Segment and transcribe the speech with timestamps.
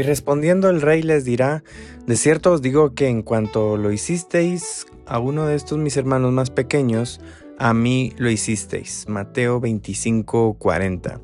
[0.00, 1.62] Y respondiendo el rey les dirá,
[2.06, 6.32] de cierto os digo que en cuanto lo hicisteis a uno de estos mis hermanos
[6.32, 7.20] más pequeños,
[7.58, 9.04] a mí lo hicisteis.
[9.08, 11.20] Mateo 25, 40.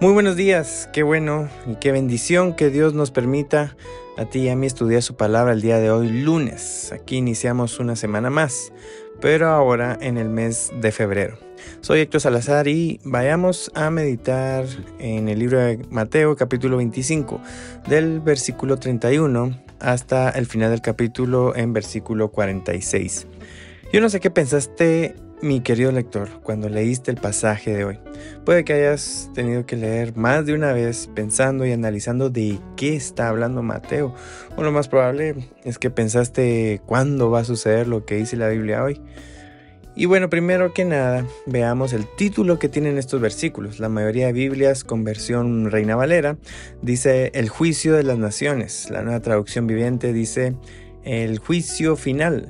[0.00, 3.76] Muy buenos días, qué bueno y qué bendición que Dios nos permita
[4.16, 6.90] a ti y a mí estudiar su palabra el día de hoy, lunes.
[6.90, 8.72] Aquí iniciamos una semana más,
[9.20, 11.36] pero ahora en el mes de febrero.
[11.82, 14.64] Soy Héctor Salazar y vayamos a meditar
[14.98, 17.38] en el libro de Mateo capítulo 25
[17.86, 23.26] del versículo 31 hasta el final del capítulo en versículo 46.
[23.92, 27.98] Yo no sé qué pensaste mi querido lector cuando leíste el pasaje de hoy.
[28.44, 32.96] Puede que hayas tenido que leer más de una vez pensando y analizando de qué
[32.96, 34.14] está hablando Mateo.
[34.56, 38.48] O lo más probable es que pensaste cuándo va a suceder lo que dice la
[38.48, 39.00] Biblia hoy.
[39.96, 43.80] Y bueno, primero que nada, veamos el título que tienen estos versículos.
[43.80, 46.36] La mayoría de Biblias con versión Reina Valera
[46.80, 48.88] dice el juicio de las naciones.
[48.90, 50.54] La nueva traducción viviente dice
[51.02, 52.48] el juicio final.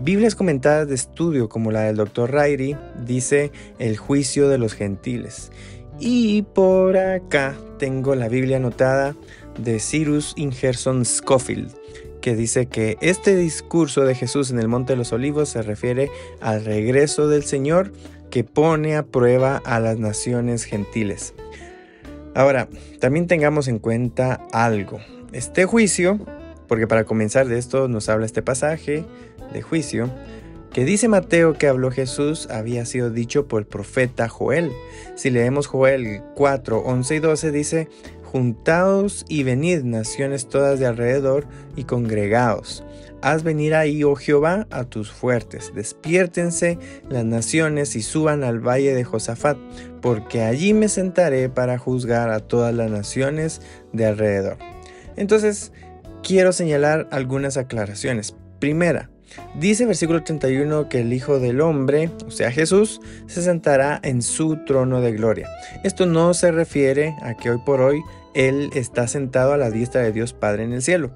[0.00, 2.30] Biblias comentadas de estudio como la del Dr.
[2.30, 5.50] Rairi dice el juicio de los gentiles.
[5.98, 9.16] Y por acá tengo la Biblia anotada
[9.58, 11.74] de Cyrus Ingerson Scofield
[12.20, 16.10] que dice que este discurso de Jesús en el Monte de los Olivos se refiere
[16.40, 17.92] al regreso del Señor
[18.30, 21.34] que pone a prueba a las naciones gentiles.
[22.34, 22.68] Ahora,
[23.00, 25.00] también tengamos en cuenta algo.
[25.32, 26.18] Este juicio,
[26.68, 29.04] porque para comenzar de esto nos habla este pasaje
[29.52, 30.10] de juicio,
[30.72, 34.70] que dice Mateo que habló Jesús había sido dicho por el profeta Joel.
[35.16, 37.88] Si leemos Joel 4, 11 y 12 dice,
[38.22, 41.46] Juntaos y venid naciones todas de alrededor
[41.76, 42.84] y congregaos.
[43.22, 45.72] Haz venir ahí, oh Jehová, a tus fuertes.
[45.74, 49.56] Despiértense las naciones y suban al valle de Josafat,
[50.02, 53.62] porque allí me sentaré para juzgar a todas las naciones
[53.92, 54.58] de alrededor.
[55.16, 55.72] Entonces,
[56.22, 58.34] quiero señalar algunas aclaraciones.
[58.58, 59.10] Primera,
[59.58, 64.64] Dice versículo 31 que el Hijo del Hombre, o sea Jesús, se sentará en su
[64.64, 65.48] trono de gloria.
[65.84, 68.00] Esto no se refiere a que hoy por hoy
[68.34, 71.10] Él está sentado a la diestra de Dios Padre en el cielo.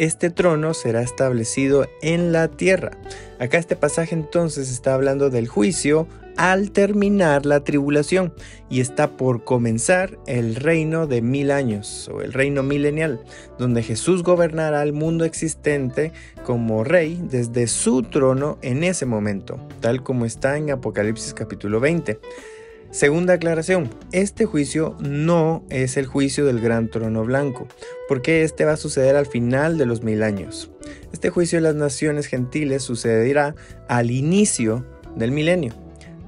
[0.00, 2.92] Este trono será establecido en la tierra.
[3.38, 8.32] Acá este pasaje entonces está hablando del juicio al terminar la tribulación
[8.70, 13.20] y está por comenzar el reino de mil años o el reino milenial,
[13.58, 16.14] donde Jesús gobernará el mundo existente
[16.46, 22.18] como rey desde su trono en ese momento, tal como está en Apocalipsis capítulo 20.
[22.90, 27.68] Segunda aclaración, este juicio no es el juicio del gran trono blanco,
[28.08, 30.72] porque este va a suceder al final de los mil años.
[31.12, 33.54] Este juicio de las naciones gentiles sucederá
[33.88, 34.84] al inicio
[35.14, 35.72] del milenio.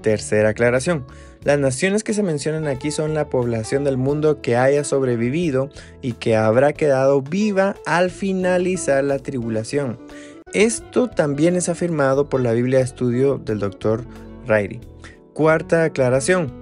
[0.03, 1.05] Tercera aclaración.
[1.43, 5.69] Las naciones que se mencionan aquí son la población del mundo que haya sobrevivido
[6.01, 9.99] y que habrá quedado viva al finalizar la tribulación.
[10.55, 14.05] Esto también es afirmado por la Biblia de estudio del Dr.
[14.47, 14.79] Rairi.
[15.35, 16.53] Cuarta aclaración.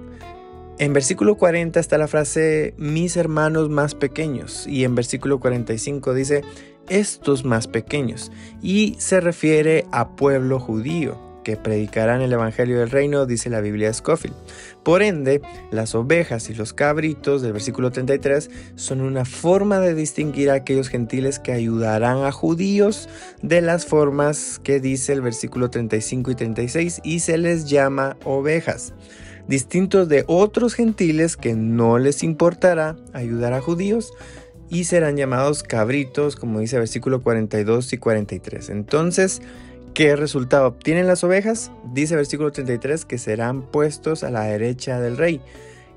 [0.79, 6.43] En versículo 40 está la frase mis hermanos más pequeños y en versículo 45 dice
[6.89, 8.31] estos más pequeños
[8.61, 13.87] y se refiere a pueblo judío que predicarán el Evangelio del Reino, dice la Biblia
[13.87, 14.35] de Scofield.
[14.83, 15.41] Por ende,
[15.71, 20.89] las ovejas y los cabritos del versículo 33 son una forma de distinguir a aquellos
[20.89, 23.09] gentiles que ayudarán a judíos
[23.41, 28.93] de las formas que dice el versículo 35 y 36 y se les llama ovejas
[29.47, 34.13] distintos de otros gentiles que no les importará ayudar a judíos
[34.69, 38.69] y serán llamados cabritos, como dice el versículo 42 y 43.
[38.69, 39.41] Entonces,
[39.93, 41.69] ¿Qué resultado obtienen las ovejas?
[41.91, 45.41] Dice versículo 33 que serán puestos a la derecha del rey,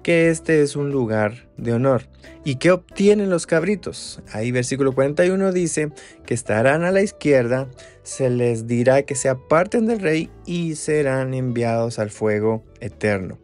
[0.03, 2.09] que este es un lugar de honor.
[2.45, 4.21] ¿Y qué obtienen los cabritos?
[4.33, 5.93] Ahí versículo 41 dice
[6.27, 7.69] que estarán a la izquierda,
[8.03, 13.39] se les dirá que se aparten del rey y serán enviados al fuego eterno.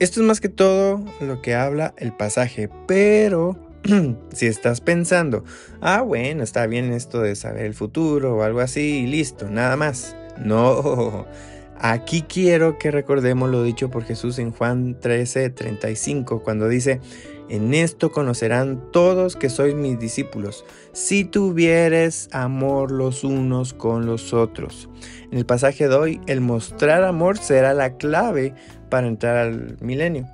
[0.00, 3.56] Esto es más que todo lo que habla el pasaje, pero
[4.32, 5.44] si estás pensando,
[5.80, 9.76] ah, bueno, está bien esto de saber el futuro o algo así y listo, nada
[9.76, 10.16] más.
[10.38, 11.26] No,
[11.80, 17.00] Aquí quiero que recordemos lo dicho por Jesús en Juan 13, 35, cuando dice,
[17.48, 24.34] en esto conocerán todos que sois mis discípulos, si tuvieres amor los unos con los
[24.34, 24.88] otros.
[25.30, 28.54] En el pasaje de hoy, el mostrar amor será la clave
[28.90, 30.26] para entrar al milenio.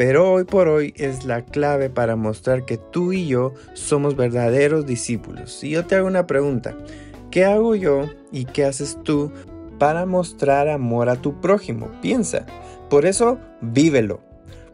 [0.00, 4.86] Pero hoy por hoy es la clave para mostrar que tú y yo somos verdaderos
[4.86, 5.62] discípulos.
[5.62, 6.74] Y yo te hago una pregunta.
[7.30, 9.30] ¿Qué hago yo y qué haces tú
[9.78, 11.90] para mostrar amor a tu prójimo?
[12.00, 12.46] Piensa.
[12.88, 14.22] Por eso, vívelo.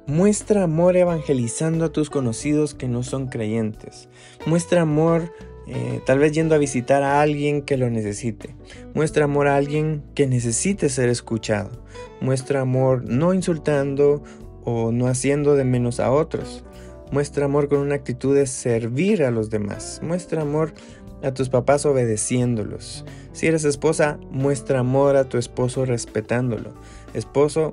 [0.06, 4.08] Muestra amor evangelizando a tus conocidos que no son creyentes.
[4.46, 5.32] Muestra amor
[5.66, 8.54] eh, tal vez yendo a visitar a alguien que lo necesite.
[8.94, 11.72] Muestra amor a alguien que necesite ser escuchado.
[12.20, 14.22] Muestra amor no insultando
[14.66, 16.62] o no haciendo de menos a otros.
[17.10, 20.00] Muestra amor con una actitud de servir a los demás.
[20.02, 20.74] Muestra amor
[21.22, 23.06] a tus papás obedeciéndolos.
[23.32, 26.74] Si eres esposa, muestra amor a tu esposo respetándolo.
[27.14, 27.72] Esposo,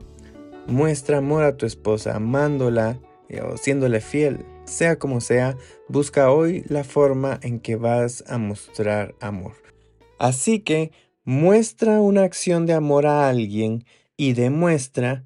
[0.68, 2.98] Muestra amor a tu esposa amándola
[3.28, 4.46] eh, o siéndole fiel.
[4.63, 5.57] Sea como sea,
[5.89, 9.56] busca hoy la forma en que vas a mostrar amor.
[10.19, 10.92] Así que
[11.25, 13.84] muestra una acción de amor a alguien
[14.16, 15.25] y demuestra